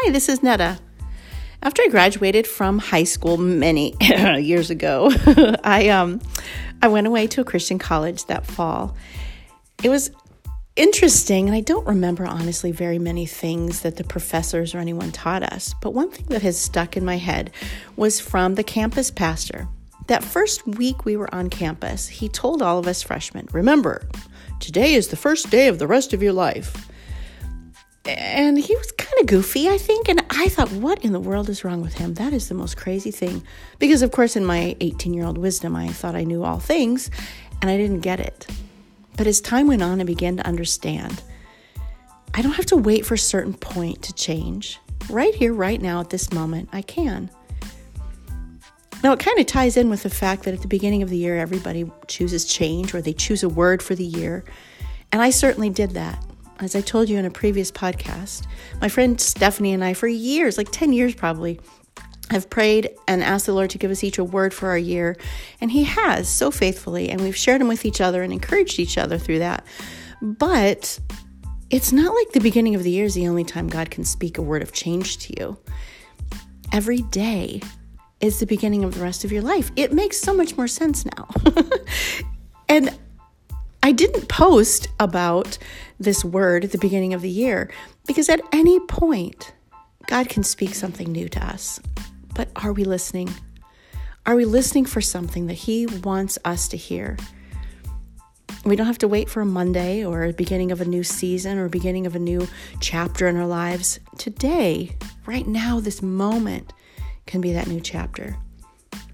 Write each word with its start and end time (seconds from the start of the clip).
Hi, 0.00 0.12
this 0.12 0.28
is 0.28 0.44
Netta. 0.44 0.78
After 1.60 1.82
I 1.82 1.88
graduated 1.88 2.46
from 2.46 2.78
high 2.78 3.02
school 3.02 3.36
many 3.36 3.96
years 4.00 4.70
ago, 4.70 5.10
I 5.64 5.88
um 5.88 6.20
I 6.80 6.86
went 6.86 7.08
away 7.08 7.26
to 7.26 7.40
a 7.40 7.44
Christian 7.44 7.80
college 7.80 8.24
that 8.26 8.46
fall. 8.46 8.94
It 9.82 9.88
was 9.88 10.12
interesting, 10.76 11.48
and 11.48 11.56
I 11.56 11.62
don't 11.62 11.84
remember 11.84 12.24
honestly 12.24 12.70
very 12.70 13.00
many 13.00 13.26
things 13.26 13.80
that 13.80 13.96
the 13.96 14.04
professors 14.04 14.72
or 14.72 14.78
anyone 14.78 15.10
taught 15.10 15.42
us, 15.42 15.74
but 15.82 15.94
one 15.94 16.12
thing 16.12 16.26
that 16.26 16.42
has 16.42 16.56
stuck 16.56 16.96
in 16.96 17.04
my 17.04 17.16
head 17.16 17.50
was 17.96 18.20
from 18.20 18.54
the 18.54 18.62
campus 18.62 19.10
pastor. 19.10 19.66
That 20.06 20.22
first 20.22 20.64
week 20.64 21.06
we 21.06 21.16
were 21.16 21.34
on 21.34 21.50
campus, 21.50 22.06
he 22.06 22.28
told 22.28 22.62
all 22.62 22.78
of 22.78 22.86
us 22.86 23.02
freshmen, 23.02 23.48
Remember, 23.50 24.08
today 24.60 24.94
is 24.94 25.08
the 25.08 25.16
first 25.16 25.50
day 25.50 25.66
of 25.66 25.80
the 25.80 25.88
rest 25.88 26.12
of 26.12 26.22
your 26.22 26.34
life. 26.34 26.88
And 28.08 28.58
he 28.58 28.74
was 28.74 28.90
kind 28.92 29.12
of 29.20 29.26
goofy, 29.26 29.68
I 29.68 29.76
think. 29.76 30.08
And 30.08 30.24
I 30.30 30.48
thought, 30.48 30.72
what 30.72 31.04
in 31.04 31.12
the 31.12 31.20
world 31.20 31.48
is 31.48 31.64
wrong 31.64 31.82
with 31.82 31.94
him? 31.94 32.14
That 32.14 32.32
is 32.32 32.48
the 32.48 32.54
most 32.54 32.76
crazy 32.76 33.10
thing. 33.10 33.42
Because, 33.78 34.02
of 34.02 34.10
course, 34.12 34.34
in 34.34 34.44
my 34.44 34.76
18 34.80 35.12
year 35.12 35.24
old 35.24 35.36
wisdom, 35.36 35.76
I 35.76 35.88
thought 35.88 36.14
I 36.14 36.24
knew 36.24 36.42
all 36.42 36.58
things 36.58 37.10
and 37.60 37.70
I 37.70 37.76
didn't 37.76 38.00
get 38.00 38.20
it. 38.20 38.46
But 39.16 39.26
as 39.26 39.40
time 39.40 39.66
went 39.66 39.82
on, 39.82 40.00
I 40.00 40.04
began 40.04 40.36
to 40.38 40.46
understand. 40.46 41.22
I 42.34 42.40
don't 42.40 42.52
have 42.52 42.66
to 42.66 42.76
wait 42.76 43.04
for 43.04 43.14
a 43.14 43.18
certain 43.18 43.54
point 43.54 44.02
to 44.02 44.14
change. 44.14 44.78
Right 45.10 45.34
here, 45.34 45.52
right 45.52 45.80
now, 45.80 46.00
at 46.00 46.10
this 46.10 46.32
moment, 46.32 46.68
I 46.72 46.82
can. 46.82 47.30
Now, 49.02 49.12
it 49.12 49.20
kind 49.20 49.38
of 49.38 49.46
ties 49.46 49.76
in 49.76 49.90
with 49.90 50.02
the 50.02 50.10
fact 50.10 50.42
that 50.44 50.54
at 50.54 50.62
the 50.62 50.68
beginning 50.68 51.02
of 51.02 51.10
the 51.10 51.16
year, 51.16 51.36
everybody 51.36 51.90
chooses 52.06 52.44
change 52.44 52.94
or 52.94 53.00
they 53.00 53.12
choose 53.12 53.42
a 53.42 53.48
word 53.48 53.82
for 53.82 53.94
the 53.94 54.04
year. 54.04 54.44
And 55.12 55.22
I 55.22 55.30
certainly 55.30 55.70
did 55.70 55.90
that. 55.92 56.24
As 56.60 56.74
I 56.74 56.80
told 56.80 57.08
you 57.08 57.18
in 57.18 57.24
a 57.24 57.30
previous 57.30 57.70
podcast, 57.70 58.46
my 58.80 58.88
friend 58.88 59.20
Stephanie 59.20 59.72
and 59.72 59.84
I, 59.84 59.94
for 59.94 60.08
years, 60.08 60.58
like 60.58 60.72
10 60.72 60.92
years 60.92 61.14
probably, 61.14 61.60
have 62.30 62.50
prayed 62.50 62.90
and 63.06 63.22
asked 63.22 63.46
the 63.46 63.52
Lord 63.52 63.70
to 63.70 63.78
give 63.78 63.92
us 63.92 64.02
each 64.02 64.18
a 64.18 64.24
word 64.24 64.52
for 64.52 64.68
our 64.68 64.78
year. 64.78 65.16
And 65.60 65.70
He 65.70 65.84
has 65.84 66.28
so 66.28 66.50
faithfully, 66.50 67.10
and 67.10 67.20
we've 67.20 67.36
shared 67.36 67.60
them 67.60 67.68
with 67.68 67.84
each 67.84 68.00
other 68.00 68.22
and 68.22 68.32
encouraged 68.32 68.80
each 68.80 68.98
other 68.98 69.18
through 69.18 69.38
that. 69.38 69.64
But 70.20 70.98
it's 71.70 71.92
not 71.92 72.12
like 72.14 72.32
the 72.32 72.40
beginning 72.40 72.74
of 72.74 72.82
the 72.82 72.90
year 72.90 73.04
is 73.04 73.14
the 73.14 73.28
only 73.28 73.44
time 73.44 73.68
God 73.68 73.90
can 73.90 74.04
speak 74.04 74.36
a 74.36 74.42
word 74.42 74.62
of 74.62 74.72
change 74.72 75.18
to 75.18 75.40
you. 75.40 75.58
Every 76.72 77.02
day 77.02 77.62
is 78.20 78.40
the 78.40 78.46
beginning 78.46 78.82
of 78.82 78.94
the 78.94 79.00
rest 79.00 79.24
of 79.24 79.30
your 79.30 79.42
life. 79.42 79.70
It 79.76 79.92
makes 79.92 80.18
so 80.18 80.34
much 80.34 80.56
more 80.56 80.66
sense 80.66 81.04
now. 81.04 81.28
and 82.68 82.98
I 83.88 83.92
didn't 83.92 84.28
post 84.28 84.88
about 85.00 85.56
this 85.98 86.22
word 86.22 86.62
at 86.62 86.72
the 86.72 86.78
beginning 86.78 87.14
of 87.14 87.22
the 87.22 87.30
year 87.30 87.70
because 88.06 88.28
at 88.28 88.42
any 88.52 88.78
point, 88.80 89.54
God 90.06 90.28
can 90.28 90.42
speak 90.42 90.74
something 90.74 91.10
new 91.10 91.26
to 91.30 91.42
us. 91.42 91.80
But 92.34 92.50
are 92.54 92.74
we 92.74 92.84
listening? 92.84 93.30
Are 94.26 94.36
we 94.36 94.44
listening 94.44 94.84
for 94.84 95.00
something 95.00 95.46
that 95.46 95.54
He 95.54 95.86
wants 95.86 96.38
us 96.44 96.68
to 96.68 96.76
hear? 96.76 97.16
We 98.66 98.76
don't 98.76 98.86
have 98.86 98.98
to 98.98 99.08
wait 99.08 99.30
for 99.30 99.40
a 99.40 99.46
Monday 99.46 100.04
or 100.04 100.24
a 100.24 100.34
beginning 100.34 100.70
of 100.70 100.82
a 100.82 100.84
new 100.84 101.02
season 101.02 101.56
or 101.56 101.70
beginning 101.70 102.06
of 102.06 102.14
a 102.14 102.18
new 102.18 102.46
chapter 102.80 103.26
in 103.26 103.36
our 103.36 103.46
lives. 103.46 104.00
Today, 104.18 104.98
right 105.24 105.46
now, 105.46 105.80
this 105.80 106.02
moment 106.02 106.74
can 107.24 107.40
be 107.40 107.54
that 107.54 107.68
new 107.68 107.80
chapter. 107.80 108.36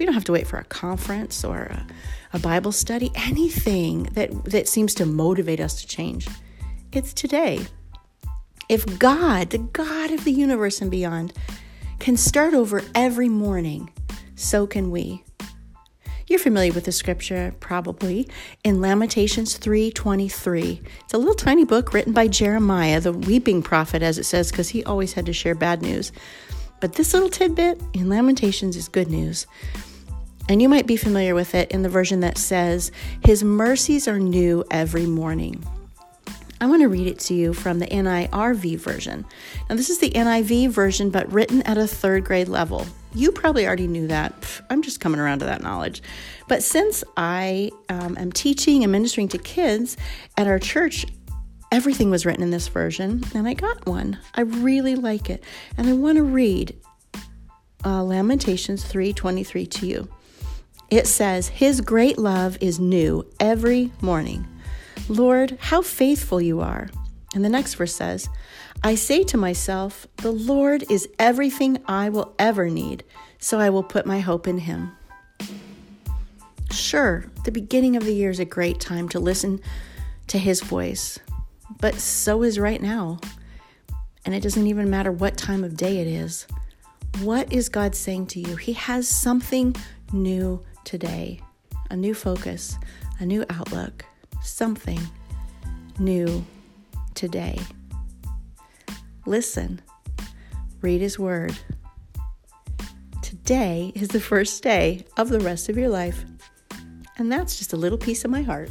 We 0.00 0.06
don't 0.06 0.14
have 0.14 0.24
to 0.24 0.32
wait 0.32 0.46
for 0.46 0.58
a 0.58 0.64
conference 0.64 1.44
or 1.44 1.58
a, 1.58 1.86
a 2.32 2.38
Bible 2.38 2.72
study, 2.72 3.12
anything 3.14 4.04
that, 4.14 4.44
that 4.46 4.66
seems 4.66 4.94
to 4.94 5.04
motivate 5.04 5.60
us 5.60 5.78
to 5.82 5.86
change. 5.86 6.26
It's 6.90 7.12
today. 7.12 7.66
If 8.70 8.98
God, 8.98 9.50
the 9.50 9.58
God 9.58 10.10
of 10.10 10.24
the 10.24 10.32
universe 10.32 10.80
and 10.80 10.90
beyond, 10.90 11.34
can 11.98 12.16
start 12.16 12.54
over 12.54 12.82
every 12.94 13.28
morning, 13.28 13.90
so 14.36 14.66
can 14.66 14.90
we. 14.90 15.22
You're 16.28 16.38
familiar 16.38 16.72
with 16.72 16.84
the 16.84 16.92
scripture 16.92 17.52
probably 17.60 18.26
in 18.64 18.80
Lamentations 18.80 19.58
3:23. 19.58 20.80
It's 21.04 21.12
a 21.12 21.18
little 21.18 21.34
tiny 21.34 21.66
book 21.66 21.92
written 21.92 22.14
by 22.14 22.26
Jeremiah, 22.26 23.00
the 23.00 23.12
weeping 23.12 23.62
prophet 23.62 24.02
as 24.02 24.16
it 24.16 24.24
says 24.24 24.50
because 24.50 24.70
he 24.70 24.82
always 24.82 25.12
had 25.12 25.26
to 25.26 25.34
share 25.34 25.54
bad 25.54 25.82
news. 25.82 26.10
But 26.80 26.94
this 26.94 27.12
little 27.12 27.28
tidbit 27.28 27.82
in 27.92 28.08
Lamentations 28.08 28.74
is 28.74 28.88
good 28.88 29.10
news. 29.10 29.46
And 30.50 30.60
you 30.60 30.68
might 30.68 30.88
be 30.88 30.96
familiar 30.96 31.36
with 31.36 31.54
it 31.54 31.70
in 31.70 31.82
the 31.82 31.88
version 31.88 32.18
that 32.20 32.36
says, 32.36 32.90
His 33.24 33.44
mercies 33.44 34.08
are 34.08 34.18
new 34.18 34.64
every 34.68 35.06
morning. 35.06 35.64
I 36.60 36.66
want 36.66 36.82
to 36.82 36.88
read 36.88 37.06
it 37.06 37.20
to 37.20 37.34
you 37.34 37.54
from 37.54 37.78
the 37.78 37.86
NIRV 37.86 38.76
version. 38.80 39.24
Now, 39.68 39.76
this 39.76 39.90
is 39.90 40.00
the 40.00 40.10
NIV 40.10 40.70
version, 40.70 41.10
but 41.10 41.32
written 41.32 41.62
at 41.62 41.78
a 41.78 41.86
third 41.86 42.24
grade 42.24 42.48
level. 42.48 42.84
You 43.14 43.30
probably 43.30 43.64
already 43.64 43.86
knew 43.86 44.08
that. 44.08 44.34
I'm 44.68 44.82
just 44.82 44.98
coming 44.98 45.20
around 45.20 45.38
to 45.38 45.44
that 45.44 45.62
knowledge. 45.62 46.02
But 46.48 46.64
since 46.64 47.04
I 47.16 47.70
um, 47.88 48.18
am 48.18 48.32
teaching 48.32 48.82
and 48.82 48.90
ministering 48.90 49.28
to 49.28 49.38
kids 49.38 49.96
at 50.36 50.48
our 50.48 50.58
church, 50.58 51.06
everything 51.70 52.10
was 52.10 52.26
written 52.26 52.42
in 52.42 52.50
this 52.50 52.66
version, 52.66 53.22
and 53.36 53.46
I 53.46 53.54
got 53.54 53.86
one. 53.86 54.18
I 54.34 54.40
really 54.40 54.96
like 54.96 55.30
it, 55.30 55.44
and 55.76 55.88
I 55.88 55.92
want 55.92 56.16
to 56.16 56.24
read 56.24 56.76
uh, 57.84 58.02
Lamentations 58.02 58.84
3:23 58.84 59.70
to 59.70 59.86
you. 59.86 60.08
It 60.90 61.06
says, 61.06 61.48
"His 61.48 61.80
great 61.80 62.18
love 62.18 62.58
is 62.60 62.80
new 62.80 63.24
every 63.38 63.92
morning." 64.00 64.46
Lord, 65.08 65.58
how 65.60 65.82
faithful 65.82 66.40
you 66.40 66.60
are. 66.60 66.88
And 67.34 67.44
the 67.44 67.48
next 67.48 67.74
verse 67.74 67.94
says, 67.94 68.28
I 68.82 68.94
say 68.94 69.24
to 69.24 69.36
myself, 69.36 70.06
The 70.16 70.32
Lord 70.32 70.84
is 70.90 71.08
everything 71.18 71.78
I 71.86 72.08
will 72.08 72.34
ever 72.38 72.70
need, 72.70 73.04
so 73.38 73.58
I 73.58 73.70
will 73.70 73.82
put 73.82 74.06
my 74.06 74.20
hope 74.20 74.48
in 74.48 74.58
Him. 74.58 74.92
Sure, 76.70 77.26
the 77.44 77.52
beginning 77.52 77.96
of 77.96 78.04
the 78.04 78.14
year 78.14 78.30
is 78.30 78.40
a 78.40 78.44
great 78.44 78.80
time 78.80 79.08
to 79.10 79.20
listen 79.20 79.60
to 80.28 80.38
His 80.38 80.60
voice, 80.60 81.18
but 81.80 81.96
so 81.96 82.42
is 82.42 82.58
right 82.58 82.80
now. 82.80 83.18
And 84.24 84.34
it 84.34 84.42
doesn't 84.42 84.66
even 84.66 84.88
matter 84.88 85.12
what 85.12 85.36
time 85.36 85.62
of 85.64 85.76
day 85.76 85.98
it 85.98 86.06
is. 86.06 86.46
What 87.20 87.52
is 87.52 87.68
God 87.68 87.94
saying 87.94 88.26
to 88.28 88.40
you? 88.40 88.56
He 88.56 88.74
has 88.74 89.08
something 89.08 89.74
new 90.12 90.62
today, 90.84 91.40
a 91.90 91.96
new 91.96 92.14
focus, 92.14 92.78
a 93.18 93.26
new 93.26 93.44
outlook 93.50 94.04
something 94.42 95.00
new 95.98 96.44
today. 97.14 97.58
Listen, 99.26 99.80
read 100.80 101.00
His 101.00 101.18
Word. 101.18 101.56
Today 103.22 103.92
is 103.94 104.08
the 104.08 104.20
first 104.20 104.62
day 104.62 105.04
of 105.16 105.28
the 105.28 105.40
rest 105.40 105.68
of 105.68 105.76
your 105.76 105.88
life. 105.88 106.24
And 107.18 107.30
that's 107.30 107.58
just 107.58 107.72
a 107.72 107.76
little 107.76 107.98
piece 107.98 108.24
of 108.24 108.30
my 108.30 108.42
heart. 108.42 108.70